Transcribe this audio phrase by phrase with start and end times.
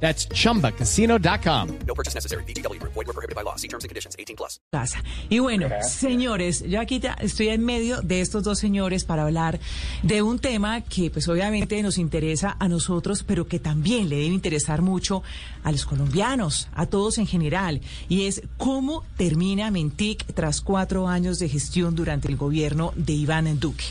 [0.00, 1.78] That's chumbacasino.com.
[1.86, 2.44] No purchase necessary.
[2.44, 2.80] BGW.
[2.82, 3.56] Void were prohibited by law.
[3.56, 4.14] See terms and conditions.
[4.18, 4.60] 18 plus.
[4.70, 5.02] casa.
[5.28, 9.58] Y bueno, señores, yo aquí estoy en medio de estos dos señores para hablar
[10.02, 14.34] de un tema que pues obviamente nos interesa a nosotros, pero que también le debe
[14.34, 15.22] interesar mucho
[15.62, 21.38] a los colombianos, a todos en general, y es cómo termina Mentic tras cuatro años
[21.38, 23.84] de gestión durante el gobierno de Iván Duque.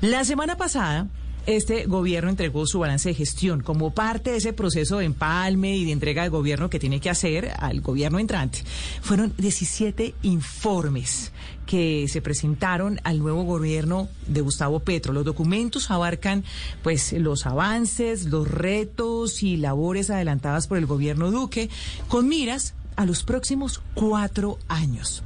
[0.00, 1.08] La semana pasada,
[1.46, 5.84] este gobierno entregó su balance de gestión como parte de ese proceso de empalme y
[5.84, 8.60] de entrega de gobierno que tiene que hacer al gobierno entrante.
[9.00, 11.32] Fueron 17 informes
[11.66, 15.12] que se presentaron al nuevo gobierno de Gustavo Petro.
[15.12, 16.44] Los documentos abarcan
[16.82, 21.70] pues los avances, los retos y labores adelantadas por el gobierno Duque
[22.08, 25.22] con miras a los próximos cuatro años.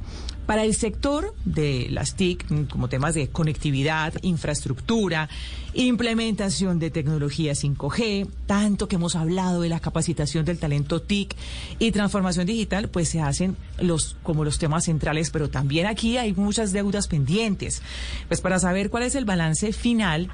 [0.47, 5.27] Para el sector de las TIC, como temas de conectividad, infraestructura,
[5.73, 11.35] implementación de tecnología 5G, tanto que hemos hablado de la capacitación del talento TIC
[11.79, 16.33] y transformación digital, pues se hacen los como los temas centrales, pero también aquí hay
[16.33, 17.81] muchas deudas pendientes.
[18.29, 20.31] Pues para saber cuál es el balance final,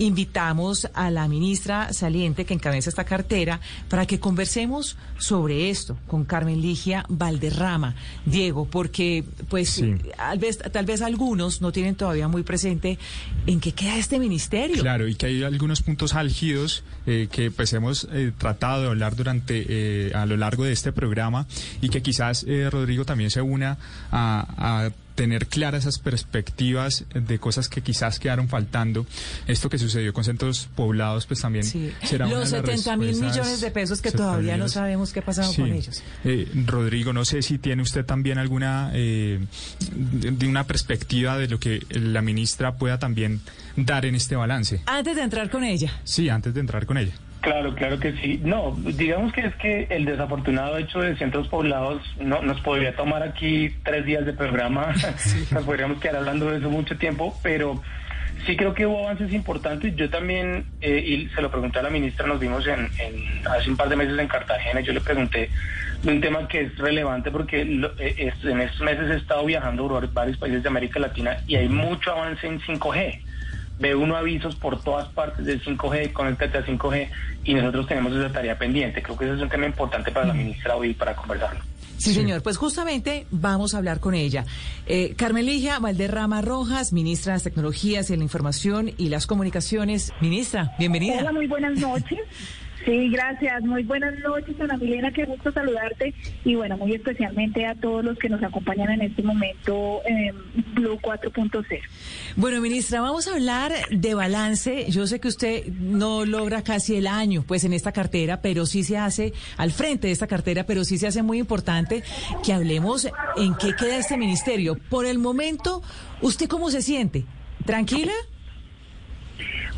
[0.00, 6.24] invitamos a la ministra saliente que encabeza esta cartera para que conversemos sobre esto con
[6.24, 7.94] Carmen Ligia Valderrama.
[8.24, 9.82] Diego, porque pues
[10.16, 12.98] tal, vez, tal vez algunos no tienen todavía muy presente
[13.46, 14.80] en qué queda este ministerio.
[14.80, 19.16] Claro, y que hay algunos puntos álgidos eh, que pues hemos eh, tratado de hablar
[19.16, 21.46] durante eh, a lo largo de este programa
[21.82, 23.76] y que quizás eh, Rodrigo también se una
[24.10, 24.46] a,
[24.86, 29.04] a tener claras esas perspectivas de cosas que quizás quedaron faltando.
[29.46, 31.92] Esto que sucedió con centros poblados, pues también Sí.
[32.02, 35.20] será una Los de las 70 mil millones de pesos que todavía no sabemos qué
[35.20, 35.60] ha pasado Sí.
[35.60, 36.02] con ellos.
[36.24, 39.40] Eh, Rodrigo, no sé si tiene usted también alguna eh,
[39.90, 43.42] de, de una perspectiva de lo que la ministra pueda también
[43.76, 44.80] dar en este balance.
[44.86, 45.92] Antes de entrar con ella.
[46.04, 47.12] Sí, antes de entrar con ella.
[47.40, 48.38] Claro, claro que sí.
[48.44, 53.22] No, digamos que es que el desafortunado hecho de centros poblados no nos podría tomar
[53.22, 54.92] aquí tres días de programa.
[55.50, 57.82] Nos podríamos quedar hablando de eso mucho tiempo, pero
[58.46, 59.96] sí creo que hubo avances importantes.
[59.96, 63.70] Yo también, eh, y se lo pregunté a la ministra, nos vimos en, en- hace
[63.70, 65.50] un par de meses en Cartagena, y yo le pregunté
[66.02, 69.44] de un tema que es relevante porque lo- eh, es- en estos meses he estado
[69.46, 73.18] viajando por varios países de América Latina y hay mucho avance en 5G
[73.80, 77.08] ve uno avisos por todas partes del 5G, conéctate a 5G
[77.44, 79.02] y nosotros tenemos esa tarea pendiente.
[79.02, 81.60] Creo que ese es un tema importante para la ministra hoy para conversarlo.
[81.96, 82.42] Sí, señor.
[82.42, 84.44] Pues justamente vamos a hablar con ella.
[84.86, 90.12] Eh, Carmen Ligia Valderrama Rojas, ministra de las Tecnologías y la Información y las Comunicaciones.
[90.20, 91.18] Ministra, bienvenida.
[91.18, 92.18] Hola, muy buenas noches.
[92.84, 93.62] Sí, gracias.
[93.62, 95.12] Muy buenas noches, Ana Milena.
[95.12, 96.14] Qué gusto saludarte.
[96.44, 100.34] Y bueno, muy especialmente a todos los que nos acompañan en este momento en
[100.74, 101.80] Blue 4.0.
[102.36, 104.90] Bueno, ministra, vamos a hablar de balance.
[104.90, 108.82] Yo sé que usted no logra casi el año, pues, en esta cartera, pero sí
[108.82, 112.02] se hace al frente de esta cartera, pero sí se hace muy importante
[112.42, 114.78] que hablemos en qué queda este ministerio.
[114.88, 115.82] Por el momento,
[116.22, 117.24] ¿usted cómo se siente?
[117.66, 118.12] ¿Tranquila?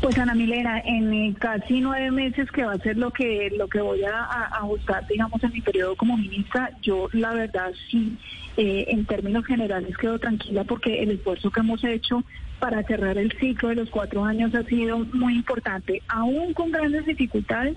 [0.01, 3.67] Pues Ana Milena, en eh, casi nueve meses que va a ser lo que lo
[3.67, 8.17] que voy a, a ajustar, digamos, en mi periodo como ministra, yo la verdad sí,
[8.57, 12.23] eh, en términos generales quedo tranquila porque el esfuerzo que hemos hecho
[12.59, 17.05] para cerrar el ciclo de los cuatro años ha sido muy importante, aún con grandes
[17.05, 17.75] dificultades.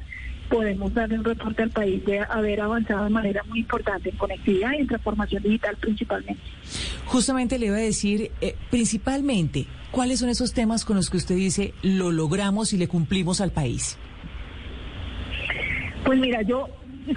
[0.49, 4.73] Podemos darle un reporte al país de haber avanzado de manera muy importante en conectividad
[4.73, 6.41] y en transformación digital principalmente.
[7.07, 11.35] Justamente le iba a decir, eh, principalmente, ¿cuáles son esos temas con los que usted
[11.37, 13.99] dice lo logramos y le cumplimos al país?
[16.05, 16.69] Pues mira, yo,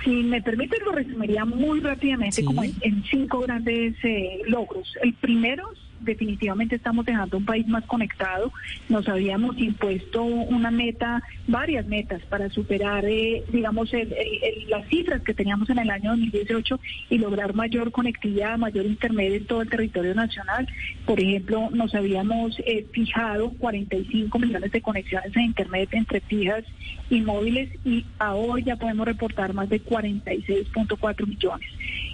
[0.03, 2.43] si me permite, lo resumiría muy rápidamente Sí.
[2.43, 4.91] como en, en cinco grandes eh, logros.
[5.03, 5.69] El primero,
[6.01, 8.51] definitivamente estamos dejando un país más conectado.
[8.87, 14.13] Nos habíamos impuesto una meta, varias metas para superar, eh, digamos, el-
[14.69, 16.79] las cifras que teníamos en el año 2018
[17.09, 20.67] y lograr mayor conectividad, mayor internet en todo el territorio nacional.
[21.05, 26.63] Por ejemplo, nos habíamos eh, fijado 45 millones de conexiones a internet entre fijas
[27.09, 31.69] y móviles y ahora ya podemos reportar más de 46.4 millones.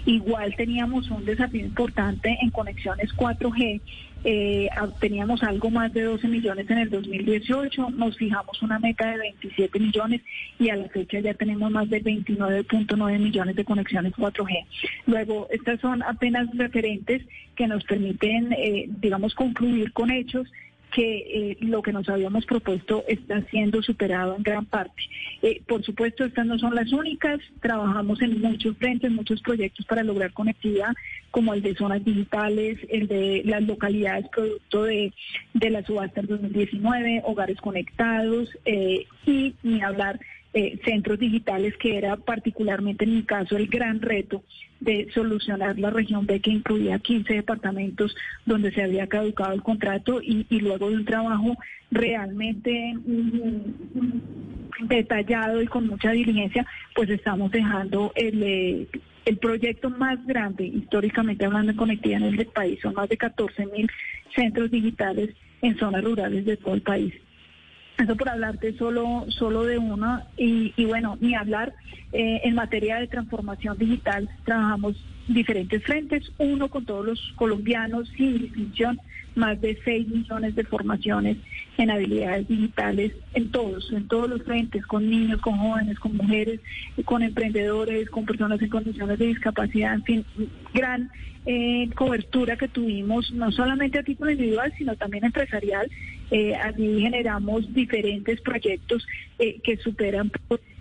[0.06, 3.75] Igual teníamos un desafío importante en conexiones 4G.
[4.24, 4.68] Eh,
[4.98, 9.78] teníamos algo más de 12 millones en el 2018, nos fijamos una meta de 27
[9.78, 10.20] millones
[10.58, 14.66] y a la fecha ya tenemos más de 29.9 millones de conexiones 4G.
[15.06, 17.22] Luego, estas son apenas referentes
[17.54, 20.48] que nos permiten, eh, digamos, concluir con hechos
[20.96, 25.02] que eh, lo que nos habíamos propuesto está siendo superado en gran parte.
[25.42, 27.38] Eh, por supuesto, estas no son las únicas.
[27.60, 30.94] Trabajamos en muchos frentes, muchos proyectos para lograr conectividad,
[31.30, 35.12] como el de zonas digitales, el de las localidades producto de,
[35.52, 40.18] de la subasta del 2019, hogares conectados eh, y ni hablar
[40.58, 44.42] eh, centros digitales, que era particularmente en mi caso el gran reto
[44.80, 48.16] de solucionar la región B, que incluía 15 departamentos
[48.46, 51.58] donde se había caducado el contrato y, luego de un trabajo
[51.90, 58.42] realmente mm, detallado y con mucha diligencia, pues estamos dejando el...
[58.42, 58.86] Eh,
[59.26, 63.66] el proyecto más grande, históricamente hablando de conectividad en el país, son más de 14
[63.66, 63.90] mil
[64.32, 67.12] centros digitales en zonas rurales de todo el país.
[67.98, 70.22] Eso por hablarte solo, solo de uno.
[70.36, 71.74] Y, bueno, ni hablar,
[72.12, 74.96] eh, en materia de transformación digital trabajamos
[75.28, 79.00] diferentes frentes, uno con todos los colombianos sin distinción,
[79.34, 81.36] más de 6 millones de formaciones
[81.78, 86.60] en habilidades digitales en todos, en todos los frentes, con niños, con jóvenes, con mujeres,
[87.04, 90.24] con emprendedores, con personas en condiciones de discapacidad, en fin,
[90.72, 91.10] gran
[91.44, 95.88] eh, cobertura que tuvimos, no solamente a título individual, sino también empresarial.
[96.30, 99.06] Eh, allí generamos diferentes proyectos
[99.38, 100.32] eh, que superan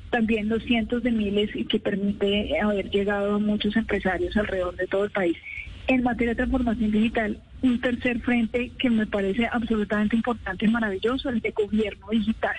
[0.09, 4.87] también los cientos de miles y que permite haber llegado a muchos empresarios alrededor de
[4.87, 5.37] todo el país.
[5.87, 11.29] En materia de transformación digital, un tercer frente que me parece absolutamente importante y maravilloso,
[11.29, 12.55] el de gobierno digital.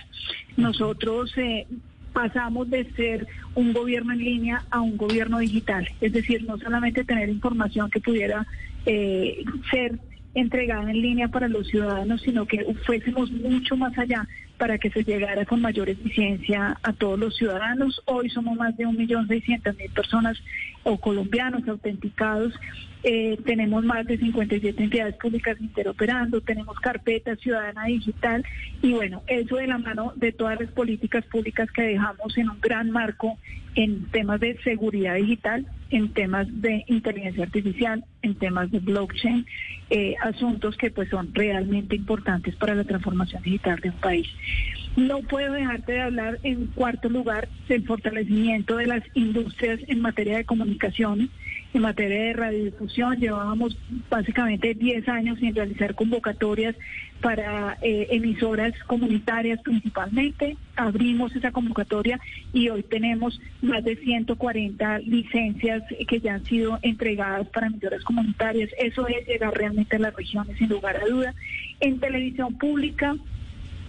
[0.56, 1.66] Nosotros eh,
[2.12, 7.04] pasamos de ser un gobierno en línea a un gobierno digital, es decir, no solamente
[7.04, 8.46] tener información que pudiera
[8.86, 9.98] eh, ser
[10.34, 14.28] entregada en línea para los ciudadanos, sino que fuésemos mucho más allá
[14.58, 18.02] para que se llegara con mayor eficiencia a todos los ciudadanos.
[18.06, 20.38] Hoy somos más de 1.600.000 personas
[20.82, 22.52] o colombianos autenticados.
[23.02, 28.44] Eh, tenemos más de 57 entidades públicas interoperando, tenemos carpeta ciudadana digital
[28.82, 32.60] y bueno, eso de la mano de todas las políticas públicas que dejamos en un
[32.60, 33.38] gran marco
[33.76, 39.46] en temas de seguridad digital, en temas de inteligencia artificial, en temas de blockchain,
[39.90, 44.26] eh, asuntos que pues son realmente importantes para la transformación digital de un país.
[44.96, 50.38] No puedo dejarte de hablar en cuarto lugar del fortalecimiento de las industrias en materia
[50.38, 51.28] de comunicaciones,
[51.76, 53.16] en materia de radiodifusión.
[53.18, 53.76] Llevábamos
[54.10, 56.74] básicamente 10 años sin realizar convocatorias
[57.20, 60.56] para eh, emisoras comunitarias principalmente.
[60.76, 62.18] Abrimos esa convocatoria
[62.52, 68.70] y hoy tenemos más de 140 licencias que ya han sido entregadas para emisoras comunitarias.
[68.78, 71.34] Eso es llegar realmente a las regiones sin lugar a duda.
[71.80, 73.16] En televisión pública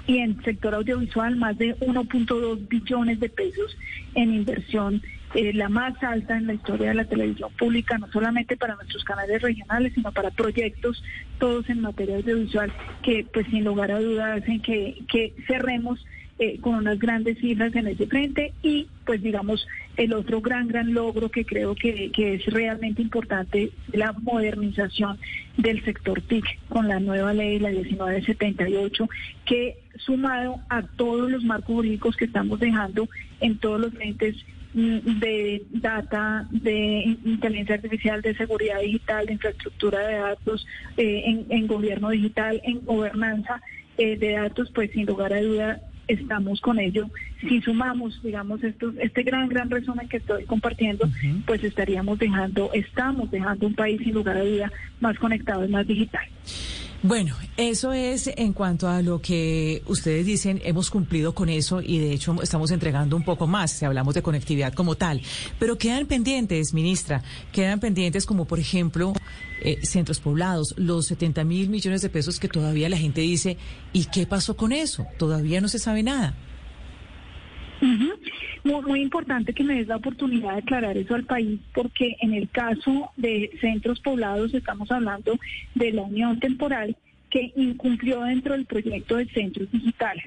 [0.08, 3.78] y en sector audiovisual más de 1.2 billones de pesos
[4.16, 5.02] en inversión,
[5.36, 9.04] eh, la más alta en la historia de la televisión pública, no solamente para nuestros
[9.04, 11.04] canales regionales, sino para proyectos
[11.38, 12.72] todos en materia audiovisual
[13.04, 16.04] que pues sin lugar a dudas hacen que, que cerremos
[16.40, 20.94] eh, con unas grandes cifras en ese frente y pues digamos el otro gran gran
[20.94, 25.18] logro que creo que, que es realmente importante la modernización
[25.58, 29.10] del sector TIC con la nueva ley la 1978
[29.46, 33.10] que sumado a todos los marcos jurídicos que estamos dejando
[33.40, 40.00] en todos los frentes mm, de data, de inteligencia artificial, de seguridad digital, de infraestructura
[40.08, 40.68] de datos,
[40.98, 43.62] eh, en, en, gobierno digital, en gobernanza
[43.98, 47.10] eh, de datos, pues sin lugar a duda estamos con ello.
[47.42, 51.08] Si sumamos, digamos, esto, este gran, gran resumen que estoy compartiendo,
[51.46, 55.86] pues estaríamos dejando, estamos dejando un país sin lugar a duda más conectado y más
[55.86, 56.26] digital.
[57.08, 62.00] Bueno, eso es en cuanto a lo que ustedes dicen, hemos cumplido con eso y
[62.00, 65.22] de hecho estamos entregando un poco más si hablamos de conectividad como tal.
[65.58, 67.24] Pero quedan pendientes, ministra,
[67.54, 69.14] quedan pendientes como por ejemplo
[69.62, 73.56] eh, centros poblados, los 70 mil millones de pesos que todavía la gente dice,
[73.94, 75.08] ¿y qué pasó con eso?
[75.18, 76.36] Todavía no se sabe nada.
[77.82, 82.34] Muy, muy, importante que me des la oportunidad de aclarar eso al país, porque en
[82.34, 85.40] el caso de centros poblados estamos hablando
[85.76, 86.96] de la unión temporal
[87.30, 90.26] que incumplió dentro del proyecto de centros digitales.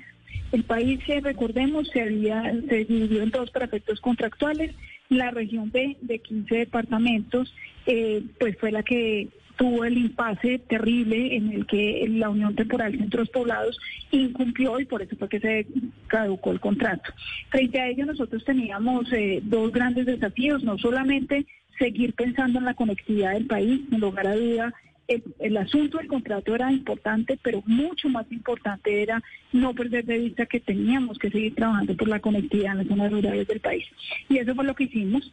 [0.52, 4.74] El país, recordemos, se, había, se dividió en dos efectos contractuales.
[5.08, 7.54] La región B, de 15 departamentos,
[7.86, 9.28] eh, pues fue la que
[9.60, 13.78] tuvo el impasse terrible en el que la Unión Temporal Centros Poblados
[14.10, 15.66] incumplió y por eso fue que se
[16.06, 17.12] caducó el contrato.
[17.50, 21.44] Frente a ello nosotros teníamos eh, dos grandes desafíos, no solamente
[21.78, 24.72] seguir pensando en la conectividad del país, sin lugar a duda.
[25.06, 30.46] El, asunto del contrato era importante, pero mucho más importante era no perder de vista
[30.46, 33.84] que teníamos que seguir trabajando por la conectividad en las zonas rurales del país.
[34.30, 35.30] Y eso fue lo que hicimos.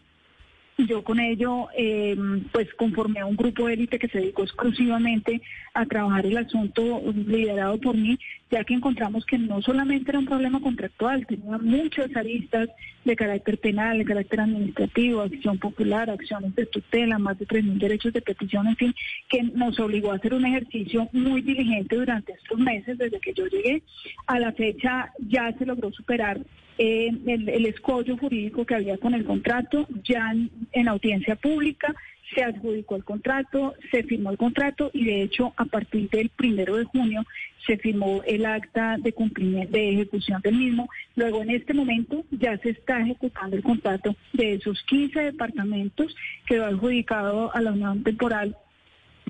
[0.78, 2.16] Yo con ello, eh,
[2.52, 5.42] pues conformé a un grupo élite que se dedicó exclusivamente
[5.74, 8.20] a trabajar el asunto liderado por mí,
[8.50, 12.70] ya que encontramos que no solamente era un problema contractual, tenía muchas aristas
[13.04, 18.14] de carácter penal, de carácter administrativo, acción popular, acciones de tutela, más de 3.000 derechos
[18.14, 18.96] de petición, en fin,
[19.30, 23.46] que nos obligó a hacer un ejercicio muy diligente durante estos meses, desde que yo
[23.48, 23.84] llegué.
[24.28, 26.40] A la fecha ya se logró superar
[26.80, 30.32] eh, el, escollo jurídico que había con el contrato, ya
[30.72, 31.96] en, audiencia pública
[32.34, 36.76] se adjudicó el contrato, se firmó el contrato y de hecho a partir del primero
[36.76, 37.24] de junio
[37.66, 40.90] se firmó el acta de cumplimiento de ejecución del mismo.
[41.16, 46.16] Luego en este momento ya se está ejecutando el contrato de esos 15 departamentos
[46.46, 48.56] que va adjudicado a la Unión Temporal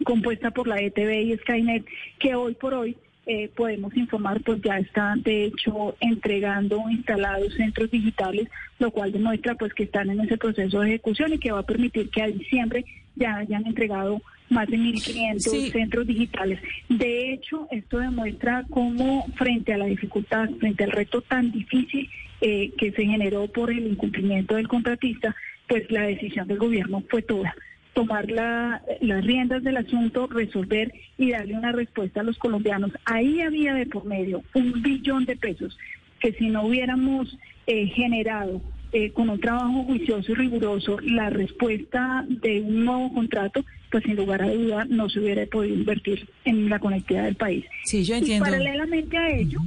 [0.03, 1.85] compuesta por la ETB y Skynet,
[2.19, 2.97] que hoy por hoy
[3.27, 8.47] eh, podemos informar, pues ya están de hecho entregando instalados centros digitales,
[8.79, 11.65] lo cual demuestra pues que están en ese proceso de ejecución y que va a
[11.65, 16.61] permitir que a diciembre ya hayan entregado más de 1.500 centros digitales.
[16.87, 22.71] De hecho, esto demuestra cómo frente a la dificultad, frente al reto tan difícil eh,
[22.77, 25.35] que se generó por el incumplimiento del contratista,
[25.67, 27.53] pues la decisión del gobierno fue toda
[27.97, 32.91] tomar las riendas del asunto, resolver y darle una respuesta a los colombianos.
[33.05, 35.75] Ahí había de por medio un billón de pesos
[36.19, 37.35] que si no hubiéramos
[37.65, 38.61] eh, generado
[38.91, 44.15] eh, con un trabajo juicioso y riguroso la respuesta de un nuevo contrato, pues sin
[44.15, 47.65] lugar a duda no se hubiera podido invertir en la conectividad del país.
[47.83, 48.47] Sí, yo entiendo.
[48.47, 49.59] Y paralelamente a ello,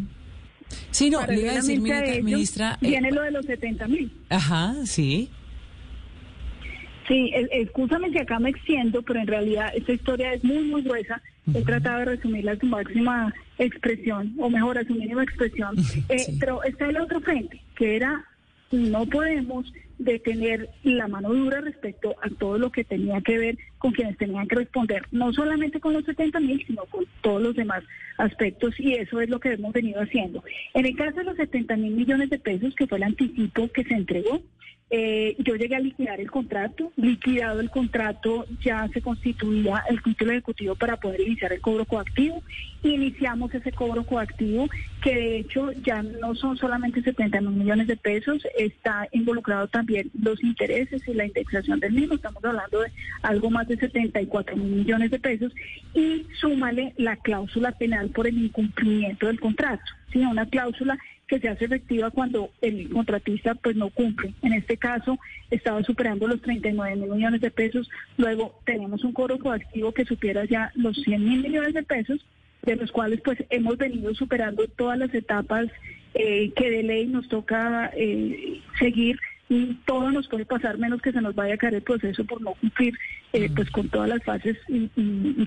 [0.92, 4.12] Sí, no, le iba a decir, ministra, eh, viene lo de los 70 mil.
[4.28, 5.30] Ajá, sí.
[7.10, 11.20] Sí, escúchame si acá me extiendo, pero en realidad esta historia es muy, muy gruesa.
[11.52, 15.74] He tratado de resumirla a su máxima expresión, o mejor, a su mínima expresión.
[16.08, 18.24] Eh, pero está el otro frente, que era,
[18.70, 23.90] no podemos detener la mano dura respecto a todo lo que tenía que ver con
[23.90, 27.82] quienes tenían que responder, no solamente con los 70 mil, sino con todos los demás
[28.18, 30.44] aspectos, y eso es lo que hemos venido haciendo.
[30.74, 33.82] En el caso de los 70 mil millones de pesos, que fue el anticipo que
[33.82, 34.40] se entregó,
[34.92, 40.32] eh, yo llegué a liquidar el contrato, liquidado el contrato ya se constituía el título
[40.32, 42.42] ejecutivo para poder iniciar el cobro coactivo.
[42.82, 44.68] Iniciamos ese cobro coactivo
[45.00, 50.10] que de hecho ya no son solamente 70 mil millones de pesos, está involucrado también
[50.20, 52.90] los intereses y la indexación del mismo, estamos hablando de
[53.22, 55.52] algo más de 74 mil millones de pesos
[55.94, 60.18] y súmale la cláusula penal por el incumplimiento del contrato, ¿sí?
[60.18, 60.98] una cláusula
[61.30, 64.34] que se hace efectiva cuando el contratista pues no cumple.
[64.42, 65.16] En este caso
[65.48, 70.44] estaba superando los 39 mil millones de pesos, luego tenemos un cobro coactivo que supiera
[70.44, 72.26] ya los 100 mil millones de pesos,
[72.62, 75.68] de los cuales pues hemos venido superando todas las etapas
[76.14, 79.16] eh, que de ley nos toca eh, seguir
[79.50, 82.40] y todo nos puede pasar menos que se nos vaya a caer el proceso por
[82.40, 82.94] no cumplir
[83.32, 84.88] eh, pues con todas las fases y,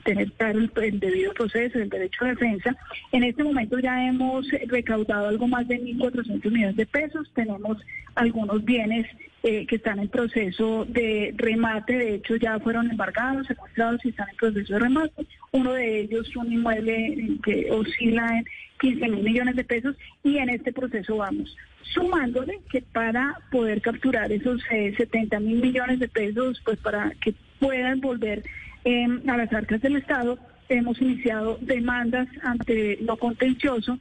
[0.04, 2.76] tener claro el, debido proceso, el derecho de defensa.
[3.14, 7.78] En este momento ya hemos recaudado algo más de 1.400 millones de pesos, tenemos
[8.16, 9.08] algunos bienes
[9.44, 14.28] eh, que están en proceso de remate, de hecho ya fueron embargados, secuestrados y están
[14.32, 15.26] en proceso de remate.
[15.54, 18.46] Uno de ellos un inmueble que oscila en
[18.82, 19.96] 15 mil millones de pesos
[20.26, 21.56] y en este proceso vamos
[21.94, 27.34] sumándole que para poder capturar esos 70 eh, mil millones de pesos, pues para que
[27.60, 28.44] puedan volver
[28.84, 30.38] em, a las arcas del Estado,
[30.70, 34.00] hemos iniciado demandas ante lo contencioso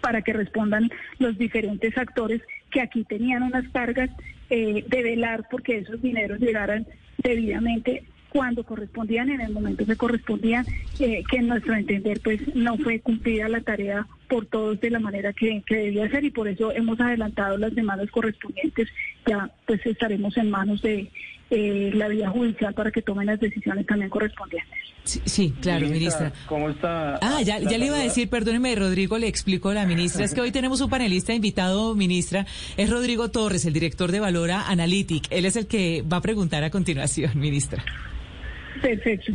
[0.00, 4.10] para que respondan los diferentes actores que aquí tenían unas cargas
[4.50, 6.86] eh, de velar porque esos dineros llegaran
[7.18, 8.04] debidamente
[8.34, 10.66] cuando correspondían, en el momento que correspondían,
[10.98, 14.98] eh, que en nuestro entender pues no fue cumplida la tarea por todos de la
[14.98, 18.88] manera que, debía ser y por eso hemos adelantado las demandas correspondientes.
[19.24, 21.12] Ya pues estaremos en manos de
[21.50, 24.80] eh, la vía judicial para que tomen las decisiones también correspondientes.
[25.04, 26.32] Sí, claro, ministra.
[26.46, 27.20] ¿Cómo está?
[27.22, 30.24] Ah, ya, ya le iba a decir, perdóneme, Rodrigo, le explico a la ministra.
[30.24, 32.46] Es que hoy tenemos un panelista invitado, ministra.
[32.76, 35.28] Es Rodrigo Torres, el director de Valora Analytic.
[35.30, 37.84] Él es el que va a preguntar a continuación, ministra.
[38.82, 39.32] Perfecto.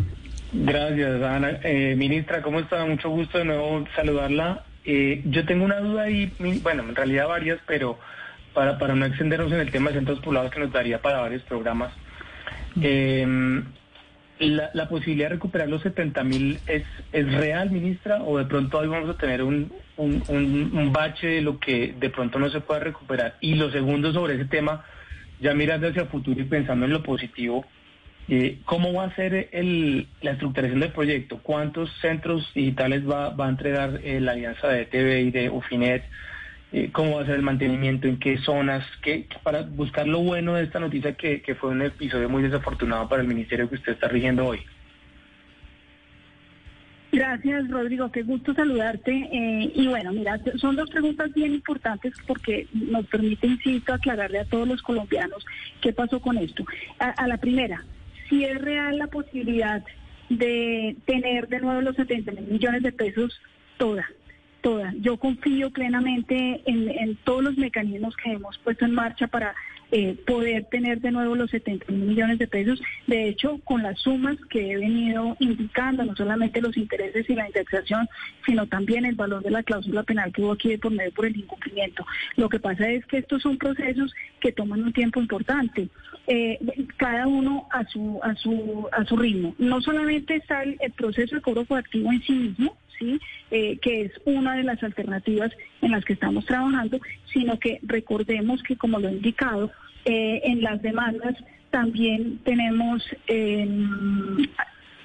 [0.52, 1.60] Gracias, Ana.
[1.64, 2.86] Eh, ministra, ¿cómo está?
[2.86, 4.66] Mucho gusto de nuevo saludarla.
[4.86, 6.32] Eh, yo tengo una duda ahí,
[6.64, 8.00] bueno, en realidad varias, pero
[8.54, 11.44] para, para no extendernos en el tema de centros poblados que nos daría para varios
[11.44, 11.94] programas.
[12.82, 13.64] Em,
[14.40, 18.88] la, posibilidad de recuperar los 70 mil es, es real, ministra, o de pronto hoy
[18.88, 22.80] vamos a tener un, un, un, bache de lo que de pronto no se puede
[22.80, 23.36] recuperar.
[23.42, 24.86] Y lo segundo sobre ese tema,
[25.42, 27.66] ya mirando hacia el futuro y pensando en lo positivo,
[28.32, 31.40] Eh, ¿Cómo va a ser el, la estructuración del proyecto?
[31.42, 36.04] ¿Cuántos centros digitales va, a entregar eh, la alianza de TV y de Ufinet?
[36.72, 38.08] Eh, ¿Cómo va a ser el mantenimiento?
[38.08, 38.86] ¿En qué zonas?
[39.02, 43.24] ¿Qué, para buscar lo bueno de esta noticia que, fue un episodio muy desafortunado para
[43.24, 44.60] el ministerio que usted está rigiendo hoy.
[47.12, 48.12] Gracias, Rodrigo.
[48.12, 49.12] Qué gusto saludarte.
[49.12, 54.46] Eh, y bueno, mira, son dos preguntas bien importantes porque nos permite, insisto, aclararle a
[54.46, 55.44] todos los colombianos
[55.82, 56.64] qué pasó con esto.
[57.00, 57.84] A, la primera,
[58.30, 59.84] si es real la posibilidad
[60.30, 63.42] de tener de nuevo los 70 mil millones de pesos,
[63.78, 64.08] toda,
[64.62, 64.94] toda.
[65.00, 69.56] Yo confío plenamente en, en todos los mecanismos que hemos puesto en marcha para
[69.92, 72.82] eh, poder tener de nuevo los 70 mil millones de pesos.
[73.08, 77.48] De hecho, con las sumas que he venido indicando, no solamente los intereses y la
[77.48, 78.08] indexación,
[78.46, 81.38] sino también el valor de la cláusula penal que hubo aquí por medio por el
[81.38, 82.06] incumplimiento.
[82.36, 85.90] Lo que pasa es que estos son procesos que toman un tiempo importante.
[86.28, 86.60] Eh,
[86.98, 89.56] cada uno a su a su a su ritmo.
[89.58, 92.78] No solamente está el, proceso de cobro coactivo en sí mismo,
[93.52, 95.52] Eh, que es una de las alternativas
[95.82, 97.00] en las que estamos trabajando,
[97.34, 99.72] sino que recordemos que, como lo he indicado,
[100.06, 101.36] eh, en las demandas
[101.72, 104.46] también tenemos em,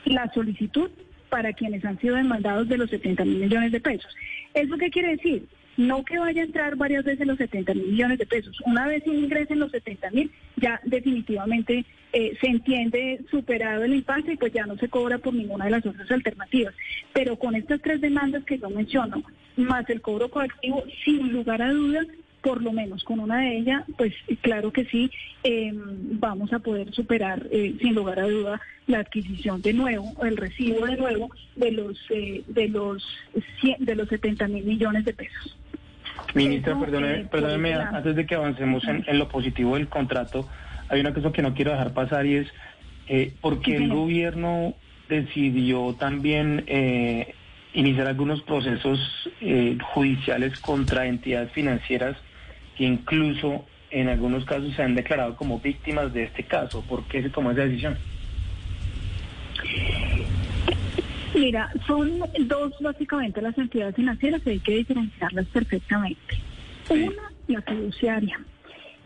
[0.05, 0.91] la solicitud
[1.29, 4.15] para quienes han sido demandados de los 70 mil millones de pesos.
[4.55, 5.47] ¿Eso qué quiere decir?
[5.77, 8.57] No que vaya a entrar varias veces los 70 mil millones de pesos.
[8.65, 14.37] Una vez ingresen los 70 mil, ya definitivamente eh, se entiende superado el impasse y
[14.37, 16.75] pues ya no se cobra por ninguna de las otras alternativas.
[17.13, 19.23] Pero con estas tres demandas que yo menciono,
[19.57, 22.07] más el cobro colectivo, sin lugar a dudas,
[22.41, 25.11] por lo menos con una de ellas, pues claro que sí,
[25.43, 30.37] em, vamos a poder superar eh, sin lugar a duda la adquisición de nuevo, el
[30.37, 33.05] recibo de nuevo de los eh, de los
[33.79, 35.57] de los 70 mil millones de pesos.
[36.35, 40.49] Ministra, perdóneme, perdóneme antes de que avancemos en, lo positivo del contrato,
[40.89, 42.49] hay una cosa que no quiero dejar pasar y es
[43.09, 44.75] eh, por qué el gobierno
[45.09, 47.35] decidió también eh,
[47.75, 48.99] iniciar algunos procesos
[49.41, 52.17] eh, judiciales contra entidades financieras
[52.77, 56.83] que incluso en algunos casos se han declarado como víctimas de este caso.
[56.83, 57.97] ¿Por qué se tomó esa decisión?
[61.35, 66.41] Mira, son dos básicamente las entidades financieras y hay que diferenciarlas perfectamente.
[66.89, 68.41] Una, la fiduciaria.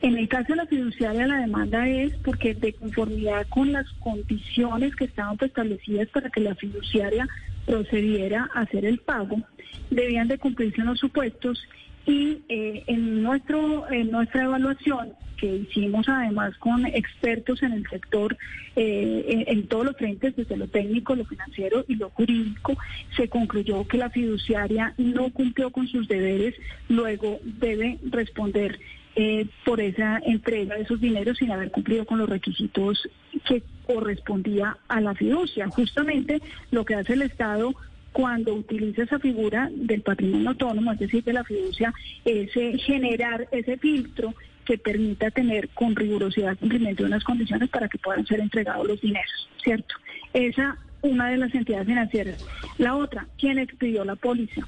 [0.01, 4.95] En el caso de la fiduciaria, la demanda es porque de conformidad con las condiciones
[4.95, 7.29] que estaban establecidas para que la fiduciaria
[7.67, 9.43] procediera a hacer el pago,
[9.91, 11.61] debían de cumplirse unos supuestos
[12.07, 18.37] y eh, en, nuestro, en nuestra evaluación, que hicimos además con expertos en el sector,
[18.77, 22.77] eh, en, todos los frentes, desde lo técnico, lo financiero y lo jurídico,
[23.17, 26.55] se concluyó que la fiduciaria no cumplió con sus deberes,
[26.89, 28.79] luego debe responder
[29.21, 33.09] eh, por esa entrega de esos dineros sin haber cumplido con los requisitos
[33.49, 35.67] que correspondía a la fiducia.
[35.71, 37.75] Justamente lo que hace el Estado
[38.13, 41.93] cuando utiliza esa figura del patrimonio autónomo, es decir, de la fiducia,
[42.25, 47.89] es eh, generar ese filtro que permita tener con rigurosidad cumplimiento de unas condiciones para
[47.89, 49.97] que puedan ser entregados los dineros, ¿cierto?
[50.33, 52.47] Esa una de las entidades financieras.
[52.77, 54.63] La otra, ¿quién expidió la póliza?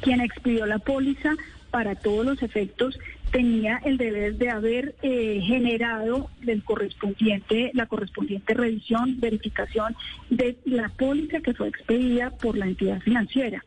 [0.00, 1.34] Quien expidió la póliza
[1.70, 2.98] para todos los efectos
[3.30, 9.96] tenía el deber de haber eh, generado el correspondiente, la correspondiente revisión, verificación
[10.28, 13.64] de la póliza que fue expedida por la entidad financiera.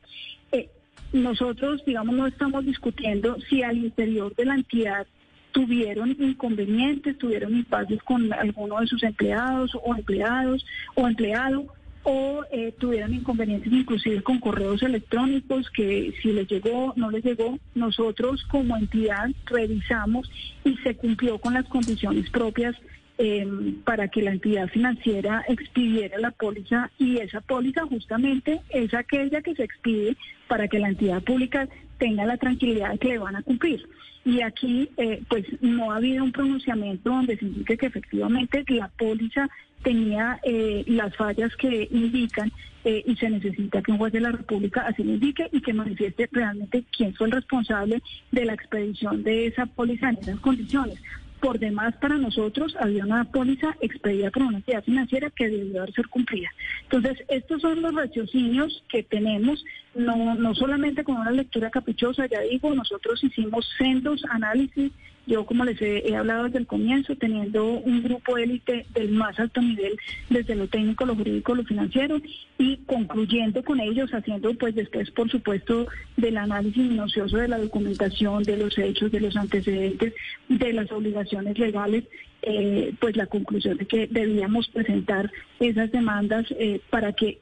[0.52, 0.70] Eh,
[1.14, 5.08] nosotros, digamos, no estamos discutiendo si al interior de la entidad
[5.52, 11.68] tuvieron inconvenientes, tuvieron impases con alguno de sus empleados o empleados o empleado
[12.04, 17.58] o eh, tuvieron inconvenientes inclusive con correos electrónicos que si les llegó, no les llegó,
[17.76, 20.30] nosotros como entidad revisamos
[20.64, 22.76] y se cumplió con las condiciones propias
[23.18, 29.42] em, para que la entidad financiera expidiera la póliza y esa póliza justamente es aquella
[29.42, 33.38] que se expide para que la entidad pública tenga la tranquilidad de que le van
[33.38, 33.88] a cumplir.
[34.26, 38.88] Y aquí, eh, pues, no ha habido un pronunciamiento donde se indique que efectivamente la
[38.88, 39.50] póliza
[39.84, 42.52] tenía eh, las fallas que indican
[42.86, 45.74] eh, y se necesita que un juez de la República así lo indique y que
[45.74, 51.00] manifieste realmente quién fue el responsable de la expedición de esa póliza en esas condiciones.
[51.44, 56.08] Por demás, para nosotros había una póliza expedida por una entidad financiera que debió ser
[56.08, 56.48] cumplida.
[56.84, 62.40] Entonces, estos son los raciocinios que tenemos, no, no solamente con una lectura caprichosa, ya
[62.40, 64.94] digo, nosotros hicimos sendos análisis
[65.26, 69.62] yo, como les he, hablado desde el comienzo, teniendo un grupo élite del más alto
[69.62, 69.98] nivel,
[70.30, 72.22] desde lo técnico, lo jurídico, lo financiero,
[72.58, 78.44] y concluyendo con ellos, haciendo pues después, por supuesto, del análisis minucioso de la documentación,
[78.44, 80.14] de los hechos, de los antecedentes,
[80.50, 82.04] de las obligaciones legales,
[82.42, 87.40] eh, pues la conclusión de que debíamos presentar esas demandas eh, para que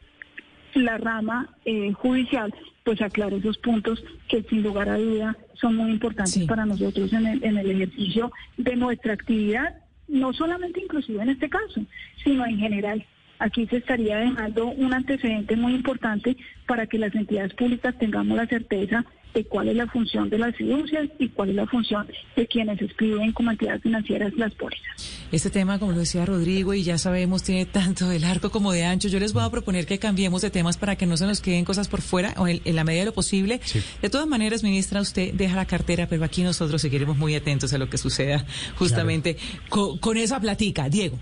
[0.76, 2.54] la rama eh, judicial
[2.84, 7.28] pues aclare esos puntos que sin lugar a duda son muy importantes para nosotros en
[7.28, 9.76] el, en el ejercicio de nuestra actividad,
[10.08, 11.82] no solamente inclusive en este caso,
[12.24, 13.06] sino en general.
[13.38, 18.46] Aquí se estaría dejando un antecedente muy importante para que las entidades públicas tengamos la
[18.46, 22.48] certeza de cuál es la función de las fiducias y cuál es la función de
[22.48, 25.22] quienes escriben como entidades financieras las pólizas.
[25.32, 28.84] Este tema, como lo decía Rodrigo, y ya sabemos, tiene tanto de largo como de
[28.84, 29.08] ancho.
[29.08, 31.66] Yo les voy a proponer que cambiemos de temas para que no se nos queden
[31.66, 33.62] cosas por fuera, o en, la medida de lo posible.
[34.02, 37.78] De todas maneras, ministra, usted deja la cartera, pero aquí nosotros seguiremos muy atentos a
[37.78, 39.38] lo que suceda justamente
[39.70, 40.90] con, esa platica.
[40.90, 41.18] Diego.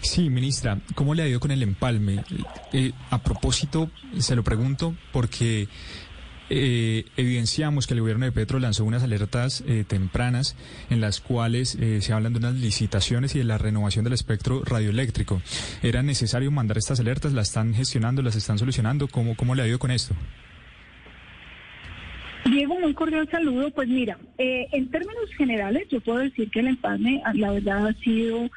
[0.00, 2.24] Sí, ministra, ¿cómo le ha ido con el empalme?
[2.72, 5.68] Eh, a propósito, se lo pregunto porque
[6.54, 10.54] eh, evidenciamos que el gobierno de Petro lanzó unas alertas eh, tempranas
[10.90, 14.62] en las cuales eh, se hablan de unas licitaciones y de la renovación del espectro
[14.64, 15.40] radioeléctrico.
[15.82, 17.32] ¿Era necesario mandar estas alertas?
[17.32, 18.20] ¿Las están gestionando?
[18.20, 19.08] ¿Las están solucionando?
[19.08, 20.14] ¿Cómo, cómo le ha ido con esto?
[22.44, 23.70] Diego, muy cordial saludo.
[23.70, 27.92] Pues mira, eh, en términos generales, yo puedo decir que el empalme, la verdad, ha
[27.94, 28.50] sido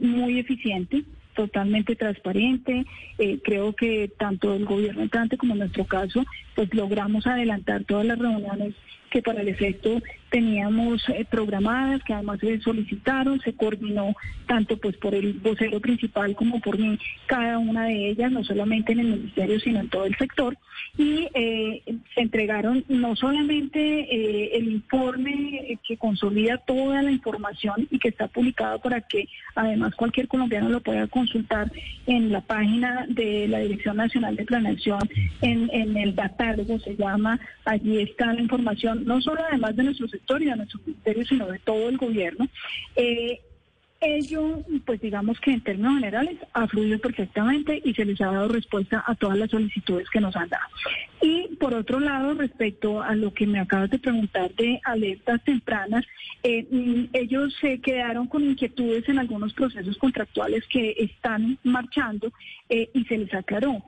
[0.00, 2.84] muy eficiente totalmente transparente.
[3.18, 8.18] Eh, creo que tanto el gobierno entrante como nuestro caso, pues logramos adelantar todas las
[8.18, 8.74] reuniones
[9.10, 10.00] que para el efecto
[10.34, 14.16] teníamos eh, programadas, que además se solicitaron, se coordinó
[14.48, 18.90] tanto pues por el vocero principal como por mí, cada una de ellas, no solamente
[18.90, 20.58] en el ministerio, sino en todo el sector,
[20.98, 21.82] y eh,
[22.14, 28.26] se entregaron no solamente eh, el informe que consolida toda la información y que está
[28.26, 31.70] publicado para que además cualquier colombiano lo pueda consultar
[32.06, 35.00] en la página de la Dirección Nacional de Planeación,
[35.42, 40.56] en, el datálogo se llama, allí está la información, no solo además de nuestro de
[40.56, 42.48] nuestro ministerio, sino de todo el gobierno.
[42.96, 43.40] Eh,
[44.00, 48.48] ello, pues digamos que en términos generales, ha fluido perfectamente y se les ha dado
[48.48, 50.66] respuesta a todas las solicitudes que nos han dado.
[51.22, 56.04] Y por otro lado, respecto a lo que me acabas de preguntar de alertas tempranas,
[56.42, 62.30] eh, mm, ellos se quedaron con inquietudes en algunos procesos contractuales que están marchando
[62.68, 63.82] eh, y se les aclaró.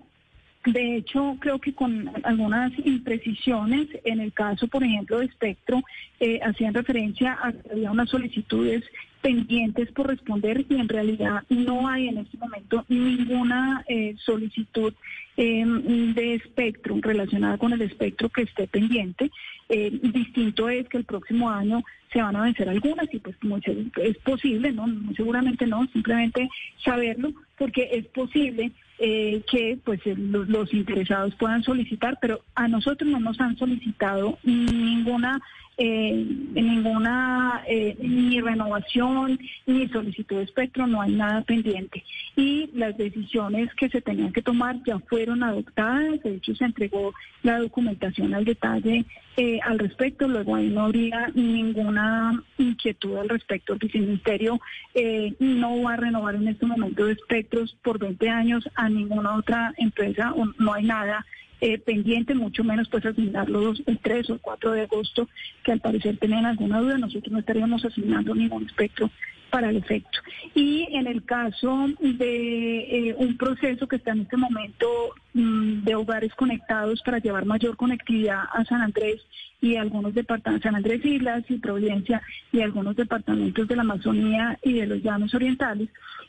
[0.66, 5.80] De hecho, creo que con algunas imprecisiones, en el caso, por ejemplo, de Espectro,
[6.18, 8.82] eh, hacían referencia a que había unas solicitudes
[9.26, 14.94] pendientes por responder y en realidad no hay en este momento ninguna eh, solicitud
[15.36, 19.32] em, de espectro relacionada con el espectro que esté pendiente.
[19.68, 23.58] Eh, distinto es que el próximo año se van a vencer algunas y pues como
[23.58, 24.86] es posible, no,
[25.16, 26.48] seguramente no, simplemente
[26.84, 33.18] saberlo porque es posible eh, que pues los interesados puedan solicitar, pero a nosotros no
[33.18, 35.42] nos han solicitado ninguna
[35.78, 42.04] eh, ninguna eh, ni renovación ni solicitud de espectro, no hay nada pendiente.
[42.34, 47.12] Y las decisiones que se tenían que tomar ya fueron adoptadas, de hecho se entregó
[47.42, 49.04] la documentación al detalle
[49.38, 53.74] eh, al respecto, luego ahí no habría ninguna inquietud al respecto.
[53.74, 54.58] El viceministerio
[54.94, 59.74] eh, no va a renovar en este momento espectros por 20 años a ninguna otra
[59.76, 61.26] empresa, no hay nada
[61.60, 65.28] eh, pendiente, mucho menos pues asignarlos el 3 o el 4 de agosto,
[65.64, 69.10] que al parecer tenían alguna duda, nosotros no estaríamos asignando ningún espectro
[69.50, 70.18] para el efecto.
[70.54, 74.86] Y en el caso de eh, un proceso que está en este momento
[75.34, 79.22] mm, de hogares conectados para llevar mayor conectividad a San Andrés
[79.60, 84.74] y algunos departamentos, San Andrés Islas y Providencia y algunos departamentos de la Amazonía y
[84.74, 85.88] de los llanos orientales,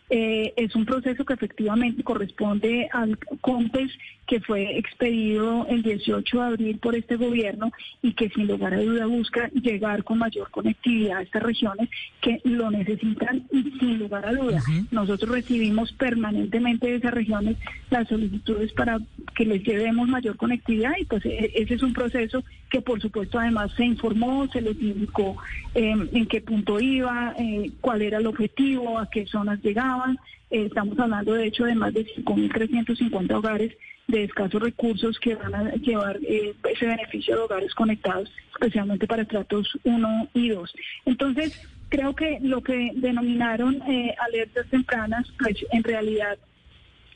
[0.10, 3.92] eh, es un proceso que efectivamente corresponde al COMPES
[4.26, 8.82] que fue expedido el 18 de abril por este gobierno y que sin lugar a
[8.82, 11.90] duda busca llegar con mayor conectividad a estas regiones
[12.22, 14.62] que lo necesitan y sin lugar a duda.
[14.92, 17.58] Nosotros recibimos permanentemente de esas regiones
[17.90, 19.00] las solicitudes para
[19.36, 23.40] que les llevemos mayor conectividad y pues e, ese es un proceso que por supuesto
[23.40, 25.38] además se informó, se les indicó
[25.74, 30.16] eh, en qué punto iba, eh, cuál era el objetivo, a qué zonas llegaba
[30.50, 33.74] eh, estamos hablando, de hecho, de más de 5.350 hogares
[34.08, 39.24] de escasos recursos que van a llevar eh, ese beneficio de hogares conectados, especialmente para
[39.24, 40.74] estratos 1 y 2.
[41.06, 46.38] Entonces, creo que lo que denominaron alertas tempranas, pues en realidad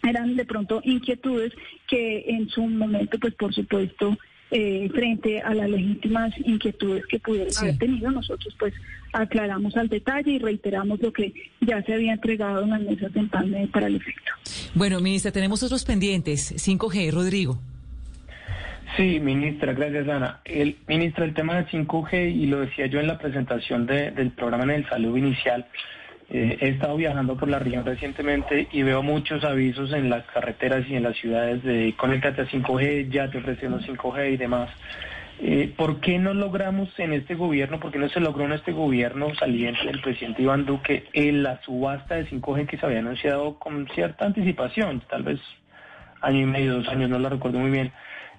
[0.03, 1.53] eran de pronto inquietudes
[1.87, 4.17] que en su momento, pues por supuesto,
[4.51, 8.11] eh, frente a las legítimas inquietudes que pudieron haber tenido.
[8.11, 8.73] Nosotros pues
[9.13, 13.59] aclaramos al detalle y reiteramos lo que ya se había entregado en la mesa temprana
[13.71, 14.31] para el efecto.
[14.75, 16.53] Bueno, ministra, tenemos otros pendientes.
[16.55, 17.59] 5G, Rodrigo.
[18.97, 20.41] Sí, ministra, gracias Ana.
[20.43, 24.63] El, ministra, el tema del 5G, y lo decía yo en la presentación del programa
[24.63, 25.65] en el salud inicial,
[26.33, 30.87] Eh, he estado viajando por la región recientemente y veo muchos avisos en las carreteras
[30.87, 34.69] y en las ciudades de conéctate a 5G, ya te ofrecemos 5G y demás.
[35.41, 38.71] Eh, ¿Por qué no logramos en este gobierno, por qué no se logró en este
[38.71, 43.59] gobierno saliente del presidente Iván Duque en la subasta de 5G que se había anunciado
[43.59, 45.41] con cierta anticipación, tal vez
[46.21, 47.91] año y medio, dos años, no lo recuerdo muy bien?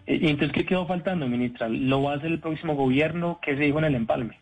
[0.07, 1.69] Eh, ¿Y entonces qué quedó faltando, ministra?
[1.69, 3.39] ¿Lo va a hacer el próximo gobierno?
[3.43, 4.39] ¿Qué se dijo en el empalme?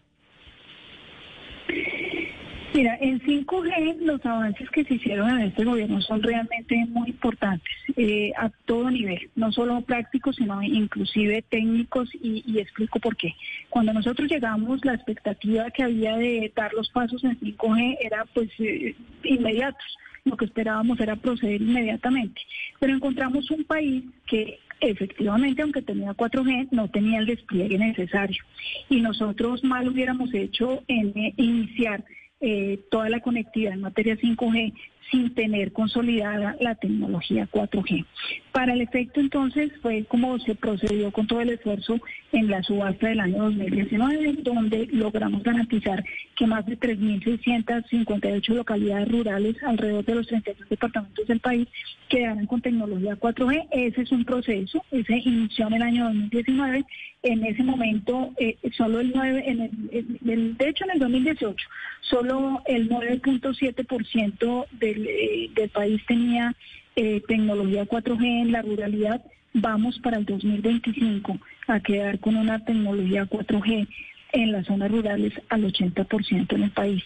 [2.72, 7.72] Mira, en 5G los avances que se hicieron en este gobierno son realmente muy importantes
[7.96, 13.34] eh, a todo nivel, no solo prácticos, sino inclusive técnicos y, explico por qué.
[13.70, 18.48] Cuando nosotros llegamos, la expectativa que había de dar los pasos en 5G era pues
[18.60, 19.98] eh, inmediatos.
[20.24, 22.40] Lo que esperábamos era proceder inmediatamente.
[22.78, 28.44] Pero encontramos un país que efectivamente, aunque tenía 4G, no tenía el despliegue necesario.
[28.88, 32.04] Y nosotros mal hubiéramos hecho en eh, iniciar
[32.40, 34.74] eh, toda la conectividad en materia 5G
[35.10, 38.04] sin tener consolidada la tecnología 4G.
[38.52, 41.98] Para el efecto entonces fue como se procedió con todo el esfuerzo
[42.32, 46.04] en la subasta del año 2019, donde logramos garantizar
[46.36, 51.68] que más de 3.658 localidades rurales alrededor de los 32 departamentos del país
[52.08, 53.68] quedaran con tecnología 4G.
[53.70, 56.84] Ese es un proceso, ese inició en el año 2019.
[57.22, 61.68] En ese momento, eh, solo el 9, en el, de hecho en el 2018,
[62.00, 64.99] solo el 9.7% del
[65.54, 66.54] del país tenía
[66.96, 69.22] eh, tecnología 4G en la ruralidad,
[69.54, 73.88] vamos para el 2025 a quedar con una tecnología 4G
[74.32, 77.02] en las zonas rurales al 80% en el país.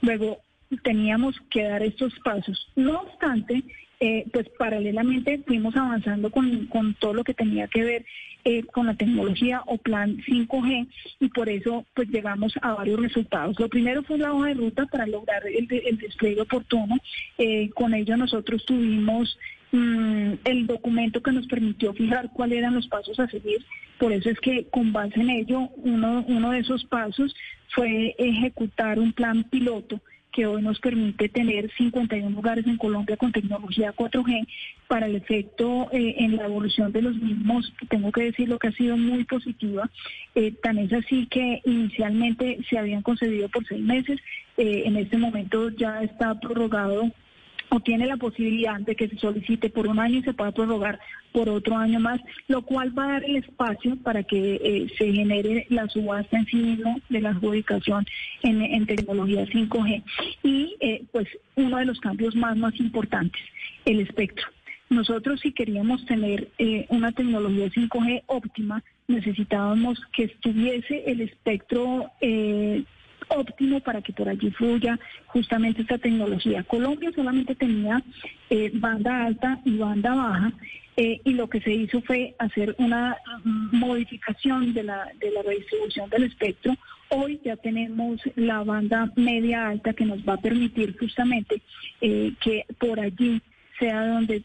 [0.00, 0.40] Luego
[0.82, 2.68] teníamos que dar estos pasos.
[2.76, 3.64] No obstante,
[4.00, 8.06] eh, pues paralelamente fuimos avanzando con, con, todo lo que tenía que ver
[8.44, 10.86] eh, con la tecnología o plan 5G
[11.18, 13.58] y por eso pues llegamos a varios resultados.
[13.58, 16.96] Lo primero fue la hoja de ruta para lograr el, el despliegue oportuno.
[17.38, 19.36] Eh, con ello nosotros tuvimos
[19.72, 23.64] mm, el documento que nos permitió fijar cuáles eran los pasos a seguir.
[23.98, 27.34] Por eso es que con base en ello, uno, uno de esos pasos
[27.74, 30.00] fue ejecutar un plan piloto
[30.38, 34.46] que hoy nos permite tener 51 lugares en Colombia con tecnología 4G
[34.86, 37.72] para el efecto eh, en la evolución de los mismos.
[37.88, 39.90] Tengo que decir lo que ha sido muy positiva.
[40.36, 44.20] Eh, tan es así que inicialmente se habían concedido por seis meses.
[44.56, 47.10] Eh, en este momento ya está prorrogado
[47.70, 50.98] o tiene la posibilidad de que se solicite por un año y se pueda prorrogar
[51.32, 55.12] por otro año más, lo cual va a dar el espacio para que eh, se
[55.12, 58.06] genere la subasta en sí mismo de la adjudicación
[58.42, 60.02] en, tecnología 5G.
[60.42, 63.42] Y eh, pues uno de los cambios más, más importantes,
[63.84, 64.46] el espectro.
[64.90, 72.10] Nosotros si queríamos tener eh, una tecnología 5G óptima, necesitábamos que estuviese el espectro
[73.28, 76.62] óptimo para que por allí fluya justamente esta tecnología.
[76.64, 78.02] Colombia solamente tenía
[78.50, 80.52] eh, banda alta y banda baja
[80.96, 85.42] eh, y lo que se hizo fue hacer una mm, modificación de la, de la
[85.42, 86.74] redistribución del espectro.
[87.10, 91.62] Hoy ya tenemos la banda media alta que nos va a permitir justamente
[92.00, 93.40] eh, que por allí
[93.78, 94.42] sea donde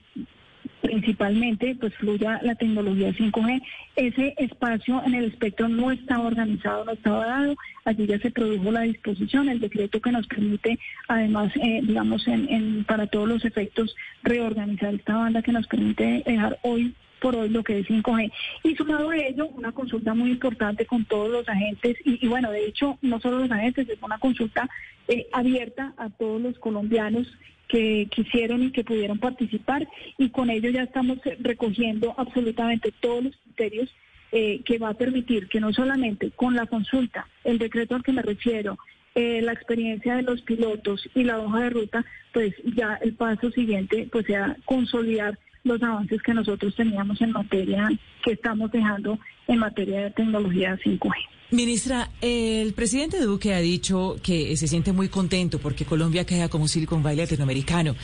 [0.84, 3.64] principalmente pues fluya la tecnología 5G.
[3.96, 8.72] Ese espacio en el espectro no estaba organizado, no estaba dado, allí ya se produjo
[8.72, 13.96] la disposición, el decreto que nos permite además, eh, digamos, en, para todos los efectos
[14.24, 18.32] reorganizar esta banda que nos permite dejar hoy por hoy lo que es 5G.
[18.64, 22.66] Y sumado a ello, una consulta muy importante con todos los agentes, y, bueno, de
[22.66, 24.70] hecho, no solo los agentes, es una consulta
[25.08, 27.26] eh, abierta a todos los colombianos
[27.68, 33.38] que quisieron y que pudieron participar y con ello ya estamos recogiendo absolutamente todos los
[33.38, 33.94] criterios
[34.32, 38.14] eh, que va a permitir que no solamente con la consulta, el decreto al que
[38.14, 38.78] me refiero,
[39.16, 43.52] eh, la experiencia de los pilotos y la hoja de ruta, pues ya el paso
[43.52, 47.90] siguiente pues sea consolidar los avances que nosotros teníamos en materia,
[48.24, 51.12] que estamos dejando en materia de tecnología 5G.
[51.54, 56.68] Ministra, el presidente Duque ha dicho que se siente muy contento porque Colombia queda como
[56.68, 57.96] Silicon Valley latinoamericano.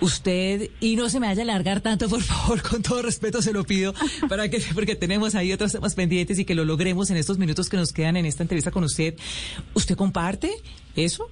[0.00, 3.52] Usted, y no se me vaya a alargar tanto, por favor, con todo respeto se
[3.52, 3.92] lo pido,
[4.28, 7.68] para que, porque tenemos ahí otros temas pendientes y que lo logremos en estos minutos
[7.68, 9.16] que nos quedan en esta entrevista con usted.
[9.74, 10.52] ¿Usted comparte
[10.94, 11.28] eso?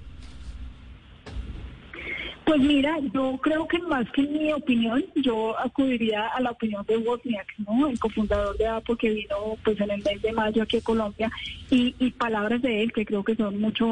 [2.50, 6.96] Pues mira, yo creo que más que mi opinión, yo acudiría a la opinión de
[6.96, 7.86] Wozniak, ¿no?
[7.86, 11.30] El cofundador de Apple que vino pues en el mes de mayo aquí a Colombia
[11.70, 13.86] y, palabras de él que creo que son mucho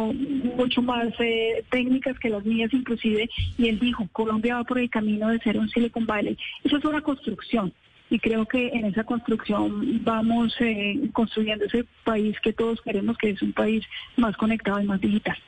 [0.57, 4.91] mucho más eh, técnicas que las mías inclusive y él dijo, Colombia va por el
[4.91, 6.37] camino de ser un Silicon Valley.
[6.65, 7.73] Eso es una construcción
[8.11, 13.31] y creo que en esa construcción vamos eh, construyendo ese país que todos queremos, que
[13.31, 13.85] es un país
[14.17, 15.39] más conectado y más digital.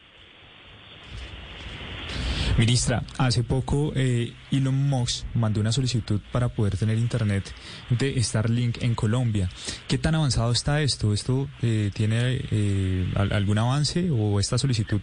[2.60, 7.54] Ministra, hace poco eh, Elon Musk mandó una solicitud para poder tener internet
[7.88, 9.48] de Starlink en Colombia.
[9.88, 11.14] ¿Qué tan avanzado está esto?
[11.14, 15.00] ¿Esto eh, tiene eh, algún avance o esta solicitud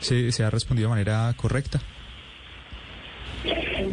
[0.00, 1.80] se, se ha respondido de manera correcta?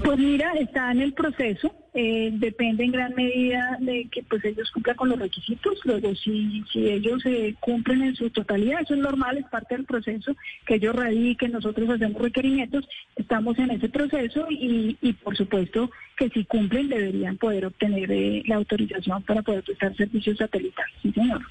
[0.03, 4.69] Pues mira, está en el proceso, eh, depende en gran medida de que pues ellos
[4.71, 8.99] cumplan con los requisitos, luego si, si ellos eh, cumplen en su totalidad, eso es
[8.99, 14.47] normal, es parte del proceso, que ellos radiquen, nosotros hacemos requerimientos, estamos en ese proceso
[14.49, 19.63] y, y por supuesto que si cumplen deberían poder obtener eh, la autorización para poder
[19.63, 21.41] prestar servicios satelitales, sí señor.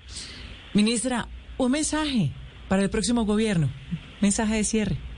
[0.72, 2.32] Ministra, un mensaje
[2.68, 3.70] para el próximo gobierno,
[4.20, 5.13] mensaje de cierre.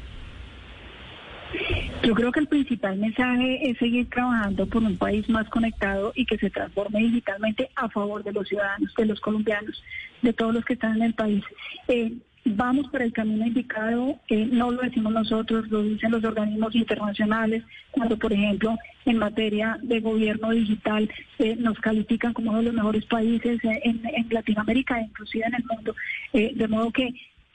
[2.06, 6.24] Yo creo que el principal mensaje es seguir trabajando por un país más conectado y
[6.24, 9.82] que se transforme digitalmente a favor de los ciudadanos, de los colombianos,
[10.22, 11.42] de todos los que están en el país.
[11.88, 12.12] Eh,
[12.44, 17.64] vamos por el camino indicado, eh, no lo decimos nosotros, lo dicen los organismos internacionales,
[17.90, 22.74] cuando por ejemplo en materia de gobierno digital eh, nos califican como uno de los
[22.74, 25.96] mejores países en, en Latinoamérica e inclusive en el mundo.
[26.32, 27.12] de modo que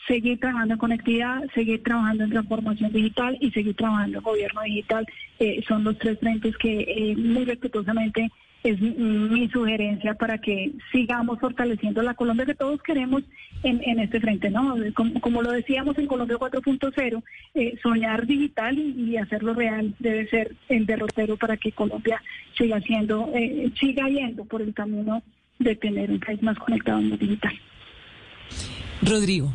[0.07, 5.05] seguir trabajando en conectividad, seguir trabajando en transformación digital y seguir trabajando en gobierno digital.
[5.39, 8.29] Eh, son los tres frentes que eh, muy respetuosamente
[8.63, 13.23] es mi sugerencia para que sigamos fortaleciendo la Colombia que todos queremos
[13.63, 14.75] en, este frente, ¿no?
[14.93, 20.85] Como, lo decíamos en Colombia 4.0, eh, soñar digital y, hacerlo real debe ser el
[20.85, 22.21] derrotero para que Colombia
[22.57, 25.21] siga siendo, eh, siga yendo por el camino
[25.59, 27.53] de tener un país más conectado en lo digital.
[29.01, 29.51] Rodrigo.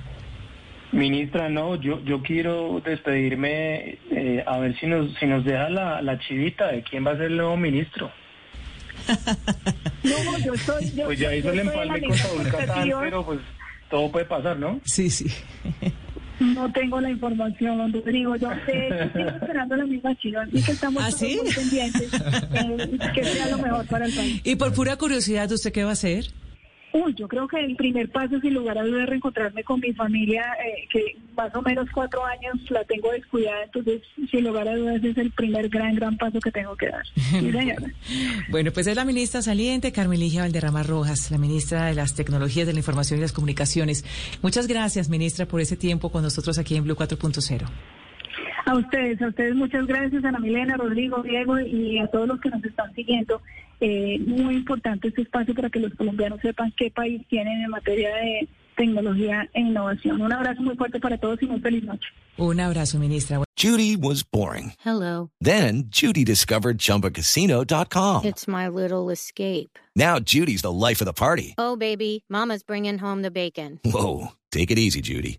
[0.97, 6.01] Ministra, no, yo yo quiero despedirme eh, a ver si nos si nos deja la,
[6.03, 8.11] la chivita de quién va a ser el nuevo ministro.
[10.03, 10.91] no, yo soy.
[10.93, 13.41] Yo, pues ya hizo el empalme con Saúl Catán, pero pues
[13.91, 14.81] todo puede pasar, ¿no?
[14.85, 15.27] Sí, sí.
[16.41, 18.37] No tengo la información, Rodrigo.
[18.37, 23.25] Yo sé, estoy esperando la misma chiva, así que estamos ¿Ah, muy pendientes eh, que
[23.25, 24.41] sea lo mejor para el país.
[24.45, 26.27] Y por pura curiosidad, ¿usted qué va a hacer?
[26.97, 29.93] Uy, yo creo que el primer paso, sin lugar a dudas, es reencontrarme con mi
[29.93, 34.77] familia, eh, que más o menos cuatro años la tengo descuidada, entonces, sin lugar a
[34.77, 37.05] dudas, es el primer gran, gran paso que tengo que dar.
[38.51, 42.73] bueno, pues es la ministra saliente, Carmeligia Valderrama Rojas, la ministra de las Tecnologías de
[42.73, 44.05] la Información y las Comunicaciones.
[44.41, 47.69] Muchas gracias, ministra, por ese tiempo con nosotros aquí en Blue 4.0.
[48.65, 52.51] A ustedes, a ustedes muchas gracias, Ana Milena, Rodrigo, Diego y a todos los que
[52.51, 53.41] nos están siguiendo.
[53.81, 58.15] Eh, muy importante este espacio para que los colombianos sepan qué país tienen en materia
[58.17, 60.21] de tecnología e innovación.
[60.21, 62.07] Un abrazo muy fuerte para todos y muy feliz noche.
[62.39, 63.43] Un abrazo, ministra.
[63.57, 64.73] Judy was boring.
[64.85, 65.31] Hello.
[65.41, 68.25] Then Judy discovered chumbacasino.com.
[68.25, 69.79] It's my little escape.
[69.95, 71.55] Now Judy's the life of the party.
[71.57, 73.81] Oh, baby, mama's bringing home the bacon.
[73.85, 75.39] Whoa, take it easy, Judy.